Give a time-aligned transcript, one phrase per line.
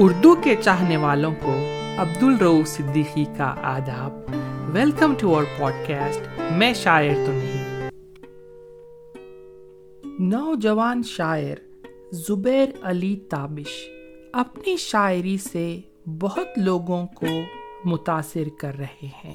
[0.00, 1.54] اردو کے چاہنے والوں کو
[1.98, 4.12] عبد الرو صدیقی کا آداب۔
[4.74, 7.90] Welcome to our podcast میں شاعر تو نہیں۔
[10.18, 11.56] نوجوان شاعر
[12.12, 13.88] زبیر علی تابش
[14.32, 15.80] اپنی شاعری سے
[16.20, 17.26] بہت لوگوں کو
[17.84, 19.34] متاثر کر رہے ہیں۔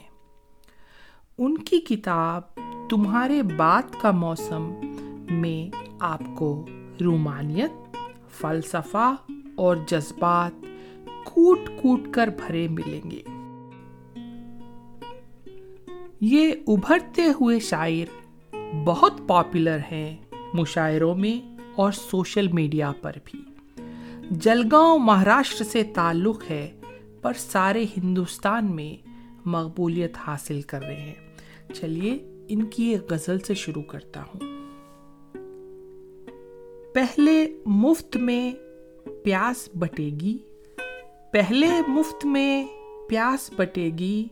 [1.37, 2.41] ان کی کتاب
[2.89, 4.71] تمہارے بات کا موسم
[5.31, 6.65] میں آپ کو
[7.01, 7.97] رومانیت،
[8.41, 9.15] فلسفہ
[9.55, 10.65] اور جذبات
[11.25, 13.21] کوٹ کوٹ کر بھرے ملیں گے۔
[16.21, 18.05] یہ ابھرتے ہوئے شاعر
[18.85, 20.17] بہت پاپولر ہیں
[20.53, 23.41] مشاعروں میں اور سوشل میڈیا پر بھی۔
[24.31, 26.71] جلگاؤں مہاراشٹر سے تعلق ہے،
[27.21, 29.07] پر سارے ہندوستان میں
[29.45, 31.13] مقبولیت حاصل کر رہے ہیں۔
[31.73, 34.39] چلیے، ان کی ایک غزل سے شروع کرتا ہوں۔
[36.93, 38.51] پہلے مفت میں
[39.23, 40.37] پیاس بٹے گی
[41.31, 42.65] پہلے مفت میں
[43.09, 44.27] پیاس بٹے گی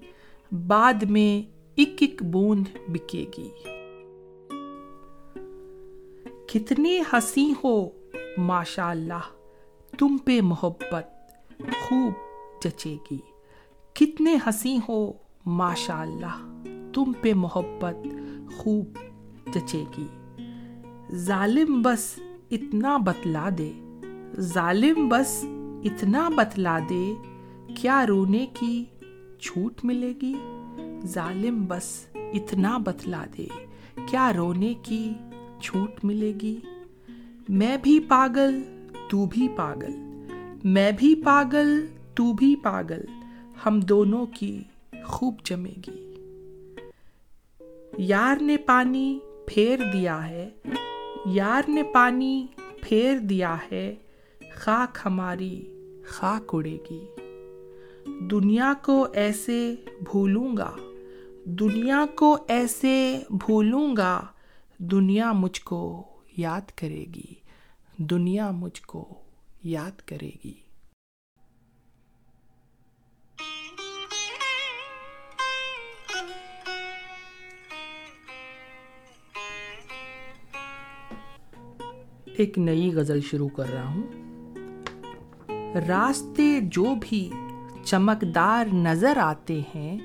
[0.67, 3.49] بعد میں ایک ایک بوند بکے گی
[6.47, 7.89] کتنی ہنسی ہو
[8.37, 9.29] ماشاء اللہ
[9.97, 11.07] تم پہ محبت
[11.81, 12.13] خوب
[12.63, 13.17] جچے گی
[13.93, 15.13] کتنے ہنسی ہو
[15.45, 18.07] ماشاء اللہ تم پہ محبت
[18.57, 18.97] خوب
[19.53, 20.07] جچے گی
[21.15, 22.19] ظالم بس
[22.51, 23.71] اتنا بتلا دے۔
[24.39, 25.45] ظالم بس
[25.83, 27.13] اتنا بتلا دے،
[27.75, 28.85] کیا رونے کی
[29.39, 30.33] چھوٹ ملے گی؟
[31.05, 33.47] ظالم بس اتنا بتلا دے،
[34.05, 35.13] کیا رونے کی
[35.61, 36.59] چھوٹ ملے گی؟
[37.49, 38.61] میں بھی پاگل،
[39.09, 40.25] تو بھی پاگل،
[40.63, 43.01] میں بھی پاگل، تو بھی پاگل،
[43.65, 44.59] ہم دونوں کی
[45.03, 46.13] خوب جمے گی۔
[47.97, 50.49] یار نے پانی پھیر دیا ہے،
[51.25, 52.47] یار نے پانی
[52.81, 53.95] پھیر دیا ہے
[54.61, 55.65] خاک ہماری
[56.05, 57.05] خاک اڑے گی۔
[58.19, 60.75] دنیا کو ایسے بھولوں گا،
[61.45, 64.21] دنیا کو ایسے بھولوں گا،
[64.77, 66.05] دنیا مجھ کو
[66.37, 67.33] یاد کرے گی،
[67.97, 69.21] دنیا مجھ کو
[69.63, 70.53] یاد کرے گی۔
[82.25, 84.30] ایک نئی غزل شروع کر رہا ہوں۔
[85.75, 87.29] راستے جو بھی
[87.83, 89.97] چمکدار نظر آتے ہیں،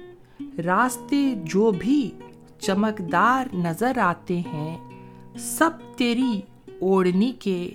[0.66, 2.10] راستے جو بھی
[2.58, 4.90] چمکدار نظر آتے ہیں،
[5.38, 6.40] سب تیری
[6.80, 7.70] اوڑھنی کے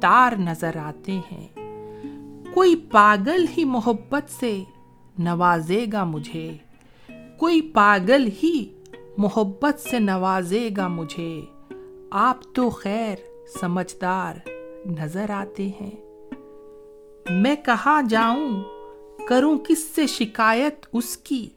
[0.00, 1.48] تار نظر آتے ہیں۔
[2.54, 4.62] کوئی پاگل ہی محبت سے
[5.18, 6.56] نوازے گا مجھے۔
[7.38, 8.74] کوئی پاگل ہی
[9.18, 11.40] محبت سے نوازے گا مجھے۔
[12.10, 13.16] آپ تو خیر
[13.60, 14.34] سمجھدار
[14.86, 16.03] نظر آتے ہیں۔
[17.30, 18.62] میں کہاں جاؤں؟
[19.28, 21.48] کروں کس سے شکایت اس کی؟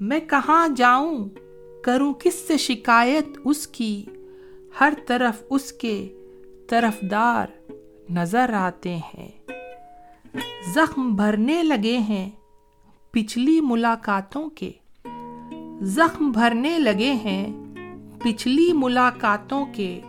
[0.00, 1.28] میں کہاں جاؤں؟
[1.84, 4.04] کروں کس سے شکایت اس کی؟
[4.80, 6.08] ہر طرف اس کے
[6.68, 7.46] طرف دار
[8.10, 9.28] نظر آتے ہیں۔
[10.74, 12.30] زخم بھرنے لگے ہیں
[13.10, 14.70] پچھلی ملاقاتوں کے۔
[15.80, 17.74] زخم بھرنے لگے ہیں
[18.22, 20.00] پچھلی ملاقاتوں کے،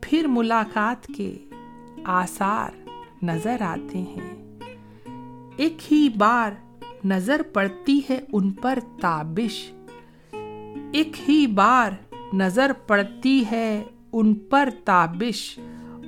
[0.00, 1.34] پھر ملاقات کے
[2.04, 2.79] آثار۔
[3.22, 4.58] نظر آتے ہیں۔
[5.56, 6.52] ایک ہی بار
[7.04, 9.72] نظر پڑتی ہے ان پر تابش۔
[10.92, 11.90] ایک ہی بار
[12.32, 15.58] نظر پڑتی ہے ان پر تابش۔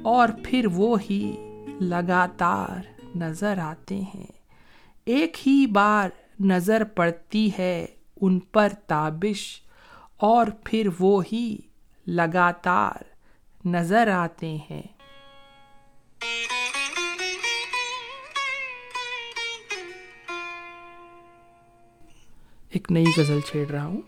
[0.04, 1.36] اور پھر وہ ہی
[1.80, 4.26] لگاتار نظر آتے ہیں۔
[5.06, 6.08] ایک ہی بار
[6.40, 7.86] نظر پڑتی ہے
[8.20, 9.60] ان پر تابش۔
[10.16, 11.56] اور پھر وہ ہی
[12.06, 13.02] لگاتار
[13.64, 14.82] نظر آتے ہیں۔
[22.72, 24.00] ایک نئی غزل چھیڑ رہا ہوں۔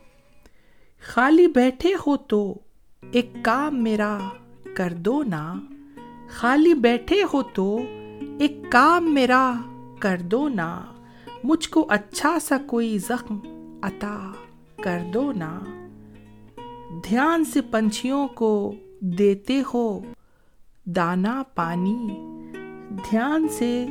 [1.06, 2.58] خالی بیٹھے ہو تو
[3.12, 4.18] ایک کام میرا
[4.74, 5.54] کر دو نا۔
[6.28, 7.78] خالی بیٹھے ہو تو
[8.38, 9.54] ایک کام میرا
[9.98, 10.80] کر دو نا۔
[11.44, 13.38] مجھ کو اچھا سا کوئی زخم
[13.82, 14.32] عطا
[14.82, 15.60] کر دو نا۔
[17.04, 20.00] دھیان سے پنچھیوں کو دیتے ہو
[20.84, 21.96] دانا پانی۔
[23.10, 23.86] دھیان سے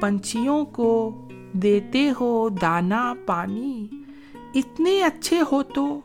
[0.00, 1.20] پنچھیوں کو
[1.52, 3.88] دیتے ہو دانا پانی۔
[4.54, 6.00] اتنے اچھے ہو تو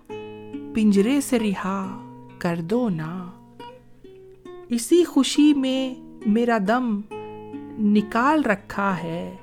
[0.76, 2.04] پنجرے سے رہا
[2.38, 3.32] کر دو نا۔
[4.70, 5.96] اسی خوشی میں
[6.26, 7.00] میرا دم
[7.80, 9.36] نکال رکھا ہے۔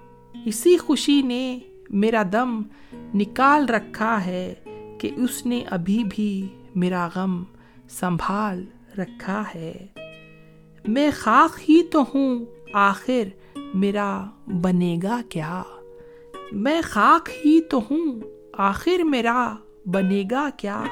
[0.44, 1.58] اسی خوشی نے
[1.90, 2.62] میرا دم
[3.14, 4.54] نکال رکھا ہے
[4.98, 7.42] کہ اس نے ابھی بھی میرا غم
[7.88, 8.64] سنبھال
[8.98, 9.86] رکھا ہے۔
[10.88, 15.62] میں خاک ہی تو ہوں، آخر میرا بنے گا کیا؟
[16.52, 18.20] میں خاک ہی تو ہوں
[18.58, 19.54] آخر میرا
[19.86, 20.84] بنے گا کیا؟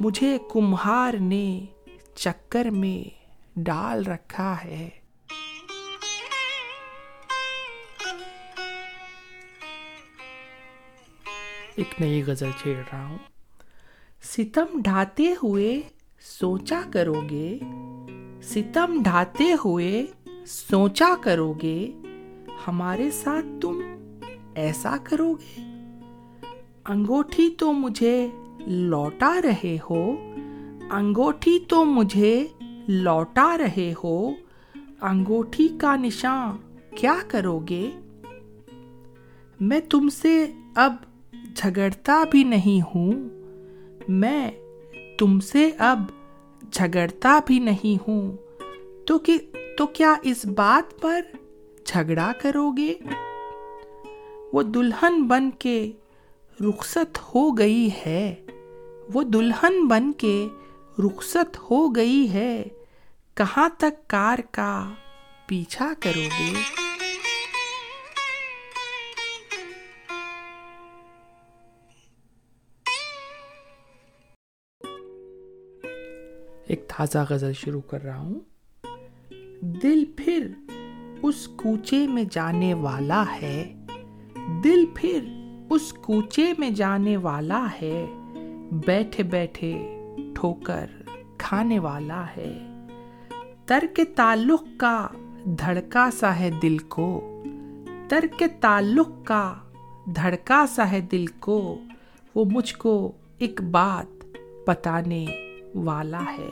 [0.00, 1.66] مجھے کمہار نے
[2.14, 3.20] چکر میں
[3.56, 4.88] ڈال رکھا ہے۔
[11.74, 13.18] ایک نئی غزل چھیڑ رہا ہوں۔
[14.22, 15.80] ستم ڈھاتے ہوئے
[16.20, 17.58] سوچا کرو گے
[18.42, 20.06] ستم ڈھاتے ہوئے
[20.46, 21.92] سوچا کرو گے
[22.68, 23.80] ہمارے ساتھ تم
[24.54, 25.71] ایسا کرو گے
[26.88, 28.28] انگوٹھی تو مجھے
[28.66, 30.16] لوٹا رہے ہو،
[30.90, 32.46] انگوٹھی تو مجھے
[32.88, 34.30] لوٹا رہے ہو،
[35.00, 36.56] انگوٹھی کا نشان
[36.96, 37.90] کیا کرو گے؟
[39.60, 40.94] میں تم سے اب
[41.56, 43.12] جھگڑتا بھی نہیں ہوں،
[44.08, 44.50] میں
[45.18, 46.00] تم سے اب
[46.72, 48.36] جھگڑتا بھی نہیں ہوں۔
[49.06, 49.38] تو کہ،
[49.78, 51.20] تو کیا اس بات پر
[51.84, 52.94] جھگڑا کرو گے؟
[54.52, 55.92] وہ دلہن بن کے
[56.60, 58.34] رخصت ہو گئی ہے۔
[59.14, 60.48] وہ دلہن بن کے
[60.98, 62.64] رخصت ہو گئی ہے۔
[63.34, 64.90] کہاں تک کار کا
[65.46, 66.52] پیچھا کرو گے؟
[76.66, 78.40] ایک تازہ غزل شروع کر رہا ہوں۔
[79.60, 80.48] دل پھر
[81.22, 83.74] اس کوچے میں جانے والا ہے۔
[84.64, 85.41] دل پھر
[85.72, 88.06] اس کوچے میں جانے والا ہے،
[88.86, 89.98] بیٹھے بیٹھے
[90.34, 90.86] ٹھوکر
[91.38, 92.58] کھانے والا ہے۔
[93.66, 95.08] ترک تعلق کا
[95.44, 97.42] دھڑکا سا ہے دل کو،
[98.08, 99.54] ترک تعلق کا
[100.16, 101.78] دھڑکا سا ہے دل کو،
[102.34, 104.26] وہ مجھ کو ایک بات
[104.66, 105.26] بتانے
[105.74, 106.50] والا ہے۔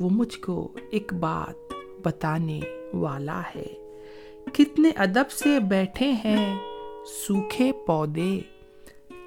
[0.00, 1.72] وہ مجھ کو ایک بات
[2.02, 2.60] بتانے
[2.92, 3.98] والا ہے۔
[4.52, 6.58] کتنے ادب سے بیٹھے ہیں
[7.06, 8.40] سوکھے پودے۔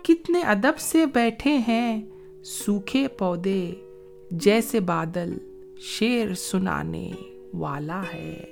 [0.04, 2.02] کتنے ادب سے بیٹھے ہیں
[2.44, 3.72] سوکھے پودے،
[4.32, 5.38] جیسے بادل
[5.80, 7.12] شیر سنانے
[7.54, 8.44] والا ہے۔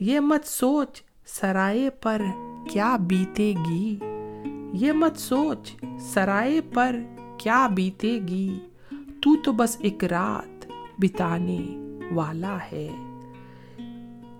[0.00, 2.22] یہ مت سوچ سرائے پر
[2.70, 3.98] کیا بیتے گی۔
[4.72, 6.96] یہ مت سوچ سرائے پر
[7.38, 8.58] کیا بیتے گی۔
[8.90, 10.66] تو تو بس ایک رات
[10.98, 11.60] بتانے
[12.14, 12.88] والا ہے۔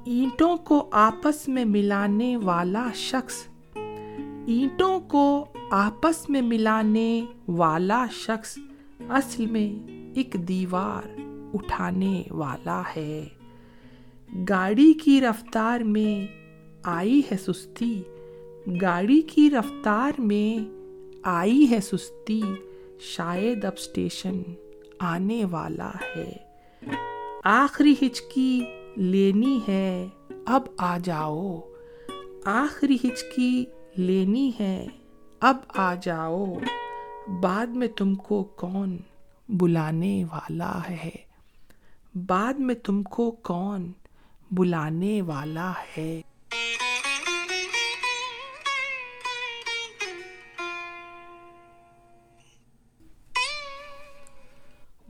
[0.04, 3.51] اینٹوں کو آپس میں ملانے والا شخص
[4.46, 8.58] اینٹوں کو آپس میں ملانے والا شخص
[9.08, 11.20] اصل میں ایک دیوار
[11.54, 13.28] اٹھانے والا ہے۔
[14.48, 16.26] گاڑی کی رفتار میں
[16.82, 18.02] آئی ہے سستی۔
[18.82, 20.70] گاڑی کی رفتار میں
[21.22, 22.42] آئی ہے سستی۔
[23.00, 24.42] شاید اب اسٹیشن
[24.98, 26.32] آنے والا ہے۔
[27.44, 28.64] آخری ہچکی
[28.96, 30.06] لینی ہے۔
[30.46, 31.60] اب آ جاؤ۔
[32.44, 33.64] آخری ہچکی
[33.96, 34.86] لینی ہے۔
[35.40, 36.46] اب آ جاؤ۔
[37.40, 38.96] بعد میں تم کو کون
[39.48, 41.10] بلانے والا ہے؟
[42.14, 43.92] بعد میں تم کو کون
[44.50, 46.20] بلانے والا ہے؟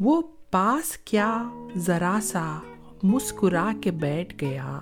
[0.00, 1.44] وہ پاس کیا
[1.76, 2.58] ذرا سا
[3.02, 4.78] مسکرا کے بیٹھ گیا۔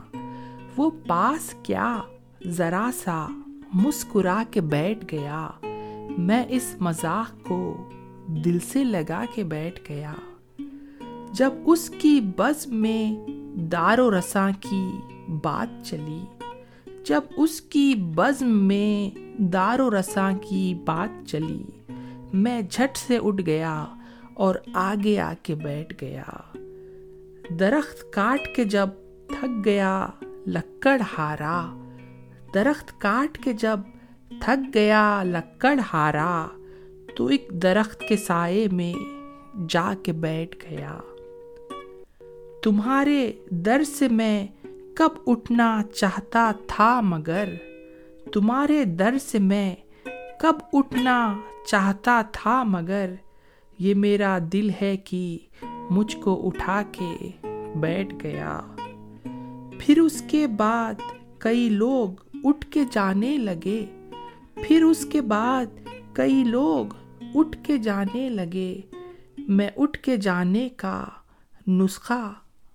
[0.76, 2.00] وہ پاس کیا
[2.46, 3.26] ذرا سا
[3.72, 5.50] مسکرا کے بیٹھ گیا۔
[6.18, 7.90] میں اس مذاق کو
[8.26, 10.14] دل سے لگا کے بیٹھ گیا۔
[11.32, 14.88] جب اس کی بز میں دار و رساں کی
[15.42, 16.24] بات چلی،
[17.04, 21.62] جب اس کی بزم میں دار و رساں کی بات چلی،
[22.32, 23.84] میں جھٹ سے اٹھ گیا
[24.34, 26.24] اور آگے آ کے بیٹھ گیا۔
[27.50, 28.88] درخت کاٹ کے جب
[29.28, 30.06] تھک گیا،
[30.46, 31.76] لکڑ ہارا
[32.54, 33.80] درخت کاٹ کے جب
[34.40, 36.46] تھک گیا، لکڑ ہارا،
[37.16, 38.94] تو ایک درخت کے سائے میں
[39.68, 40.98] جا کے بیٹھ گیا۔
[42.62, 44.46] تمہارے در سے میں
[44.96, 47.48] کب اٹھنا چاہتا تھا، مگر
[48.32, 49.74] تمہارے در سے میں
[50.40, 53.10] کب اٹھنا چاہتا تھا، مگر
[53.78, 55.38] یہ میرا دل ہے کہ
[55.90, 57.30] مجھ کو اٹھا کے
[57.74, 58.60] بیٹھ گیا۔
[59.78, 60.94] پھر اس کے بعد
[61.38, 64.08] کئی لوگ اٹھ کے جانے لگے۔
[64.54, 65.66] پھر اس کے بعد
[66.12, 66.86] کئی لوگ
[67.34, 68.80] اٹھ کے جانے لگے۔
[69.38, 71.04] میں اٹھ کے جانے کا
[71.68, 72.32] نسخہ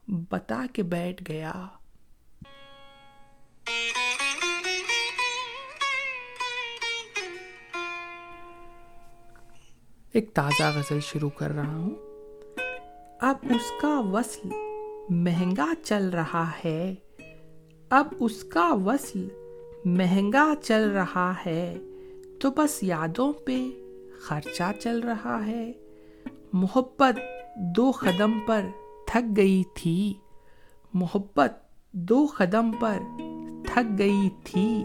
[0.07, 1.67] بتا کے بیٹھ گیا۔
[10.11, 11.95] ایک تازہ غزل شروع کر رہا ہوں۔
[13.21, 14.49] اب اس کا وصل
[15.09, 16.95] مہنگا چل رہا ہے۔
[17.89, 19.27] اب اس کا وصل
[19.85, 21.77] مہنگا چل رہا ہے،
[22.39, 23.69] تو بس یادوں پہ
[24.19, 25.73] خرچہ چل رہا ہے۔
[26.53, 27.19] محبت
[27.55, 28.65] دو قدم پر
[29.07, 30.13] تھک گئی تھی۔
[30.93, 31.53] محبت
[31.91, 32.97] دو قدم پر
[33.65, 34.83] تھک گئی تھی۔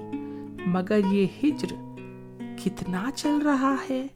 [0.67, 1.75] مگر یہ ہجر
[2.65, 4.07] کتنا چل رہا ہے؟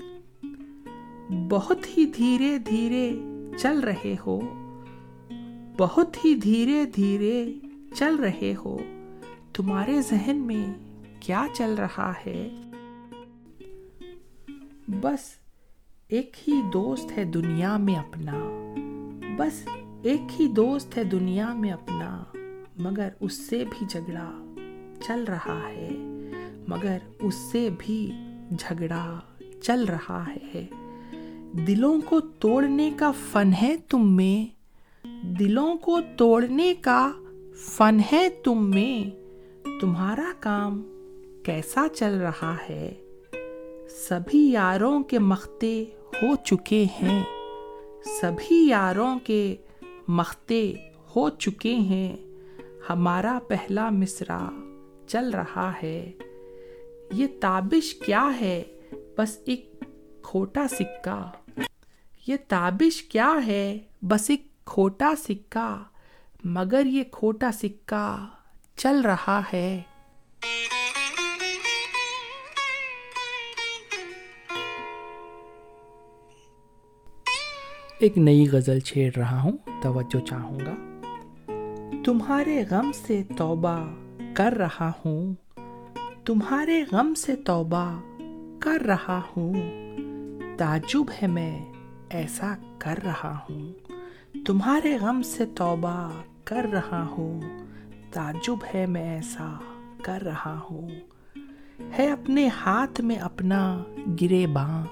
[1.49, 3.13] بہت ہی دھیرے دھیرے
[3.59, 4.41] چل رہے ہو۔
[5.79, 7.55] بہت ہی دھیرے دھیرے
[7.95, 8.79] چل رہے ہو۔
[9.55, 10.67] تمہارے ذہن میں
[11.21, 12.49] کیا چل رہا ہے؟
[14.89, 15.21] بس
[16.09, 18.35] ایک ہی دوست ہے دنیا میں اپنا۔
[19.37, 19.69] بس
[20.03, 22.23] ایک ہی دوست ہے دنیا میں اپنا،
[22.77, 24.55] مگر اس سے بھی جھگڑا
[25.07, 25.91] چل رہا ہے۔
[26.69, 28.11] مگر اس سے بھی
[28.59, 29.21] جھگڑا
[29.63, 30.67] چل رہا ہے۔
[31.67, 34.55] دلوں کو توڑنے کا فن ہے تم میں۔
[35.27, 37.13] دلوں کو توڑنے کا
[37.57, 39.24] فن ہے تم میں۔
[39.81, 40.83] تمہارا کام
[41.45, 42.93] کیسا چل رہا ہے؟
[43.89, 45.85] سبھی یاروں کے مختے
[46.23, 47.25] ہو چکے ہیں۔
[48.21, 49.57] سبھی یاروں کے
[50.09, 50.73] مختے
[51.17, 52.17] ہو چکے ہیں۔
[52.91, 54.49] ہمارا پہلا مصرا
[55.07, 56.13] چل رہا ہے۔
[57.13, 58.63] یہ تابش کیا ہے؟
[59.19, 59.85] بس ایک
[60.23, 61.31] کھوٹا سکہ۔
[62.27, 65.83] یہ تابش کیا ہے؟ بس ایک کھوٹا سکہ۔
[66.45, 68.27] مگر یہ کھوٹا سکہ
[68.77, 69.83] چل رہا ہے۔
[77.99, 81.01] ایک نئی غزل چھیڑ رہا ہوں، توجہ چاہوں گا۔
[82.05, 83.95] تمہارے غم سے توبہ
[84.35, 85.35] کر رہا ہوں۔
[86.25, 88.01] تمہارے غم سے توبہ
[88.61, 89.53] کر رہا ہوں۔
[90.59, 91.73] تعجب ہے میں،
[92.11, 93.73] ایسا کر رہا ہوں۔
[94.47, 96.11] تمہارے غم سے توبہ
[96.45, 97.41] کر رہا ہوں۔
[98.15, 99.55] تعجب ہے میں ایسا
[100.03, 100.89] کر رہا ہوں۔
[101.99, 103.83] ہے اپنے ہاتھ میں اپنا
[104.21, 104.87] گرے باں۔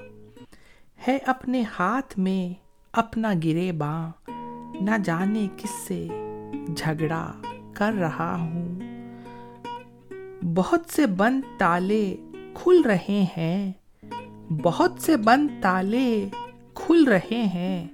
[1.09, 2.55] ہے اپنے ہاتھ میں
[2.93, 4.11] اپنا گرے باں۔
[4.81, 6.09] نہ جانے کس سے
[6.77, 7.33] جھگڑا
[7.75, 8.81] کر رہا ہوں۔
[10.55, 12.17] بہت سے بند تالے
[12.55, 13.73] کھل رہے ہیں۔
[14.63, 16.29] بہت سے بند تالے
[16.75, 17.89] کھل رہے ہیں۔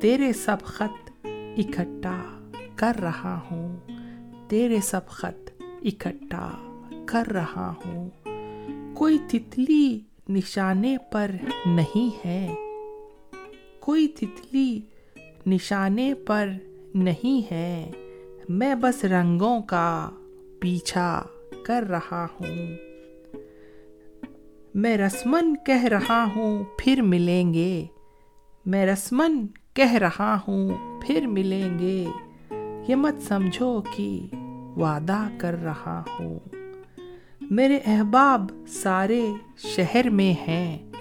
[0.00, 3.76] تیرے سب خط اکٹھا کر رہا ہوں۔
[4.48, 6.50] تیرے سب خط اکٹھا
[7.06, 8.10] کر رہا ہوں۔
[8.94, 11.30] کوئی تتلی نشانے پر
[11.66, 12.54] نہیں ہے۔
[13.80, 14.80] کوئی تتلی
[15.46, 16.48] نشانے پر
[16.94, 17.90] نہیں ہے۔
[18.48, 20.10] میں بس رنگوں کا
[20.60, 21.22] پیچھا
[21.64, 22.76] کر رہا ہوں۔
[24.74, 27.86] میں رسمن کہہ رہا ہوں، پھر ملیں گے۔
[28.66, 30.68] میں رسمن کہہ رہا ہوں،
[31.06, 32.06] پھر ملیں گے۔
[32.88, 34.20] یہ مت سمجھو کہ
[34.76, 36.38] وعدہ کر رہا ہوں۔
[37.40, 40.92] میرے احباب سارے شہر میں ہیں۔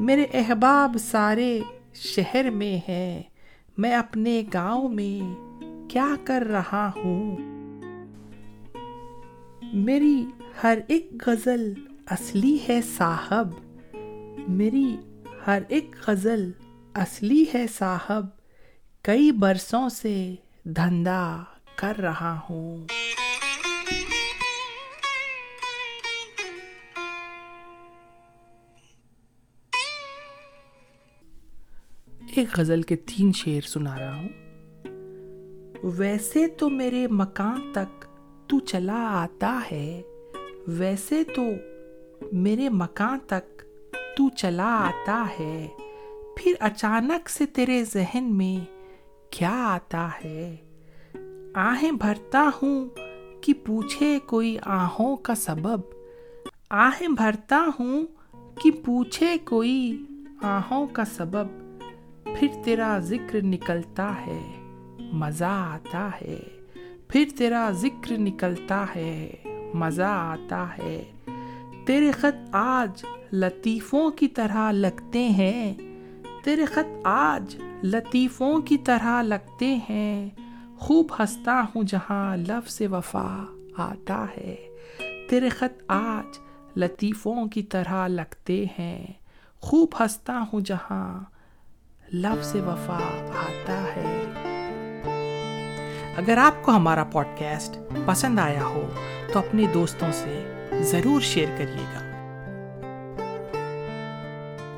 [0.00, 1.60] میرے احباب سارے
[1.94, 3.22] شہر میں ہیں۔
[3.78, 5.34] میں اپنے گاؤں میں
[5.90, 7.36] کیا کر رہا ہوں۔
[9.72, 10.26] میری
[10.62, 11.72] ہر ایک غزل
[12.06, 13.48] اصلی ہے صاحب۔
[14.48, 14.96] میری
[15.46, 16.50] ہر ایک غزل
[16.94, 18.26] اصلی ہے صاحب۔
[19.02, 20.34] کئی برسوں سے
[20.64, 21.42] دھندا
[21.76, 22.86] کر رہا ہوں۔
[32.36, 34.28] ایک غزل کے تین شعر سنا رہا ہوں۔
[35.84, 38.04] ویسے تو میرے مکان تک
[38.48, 40.02] تو چلا آتا ہے،
[40.66, 41.42] ویسے تو
[42.32, 43.62] میرے مکان تک
[44.16, 45.68] تو چلا آتا ہے،
[46.36, 48.81] پھر اچانک سے تیرے ذہن میں
[49.32, 50.56] کیا آتا ہے؟
[51.54, 52.88] آہیں بھرتا ہوں
[53.40, 55.80] کہ پوچھے کوئی آہوں کا سبب۔
[56.70, 58.06] آہیں بھرتا ہوں
[58.62, 60.04] کہ پوچھے کوئی
[60.42, 61.46] آہوں کا سبب۔
[62.24, 64.52] پھر تیرا ذکر نکلتا ہے،
[65.12, 66.40] مزہ آتا ہے۔
[67.08, 69.32] پھر تیرا ذکر نکلتا ہے،
[69.74, 71.04] مزہ آتا ہے۔
[71.86, 75.91] تیرے خط آج لطیفوں کی طرح لگتے ہیں۔
[76.44, 80.30] تیرے خط آج لطیفوں کی طرح لگتے ہیں۔
[80.78, 83.44] خوب ہنستا ہوں جہاں لفظ وفا
[83.76, 84.56] آتا ہے۔
[85.30, 86.38] تیرے خط آج
[86.76, 89.06] لطیفوں کی طرح لگتے ہیں۔
[89.60, 91.24] خوب ہنستا ہوں جہاں
[92.12, 94.24] لفظ وفا آتا ہے۔
[96.16, 98.88] اگر آپ کو ہمارا پوڈ کاسٹ پسند آیا ہو
[99.32, 102.08] تو اپنے دوستوں سے ضرور شیئر کریے گا۔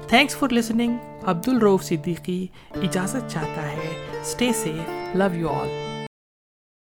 [0.08, 5.83] تھینکس فار لسننگ عبد الروف صدیقی اجازت چاہتا ہے۔ Stay safe love you all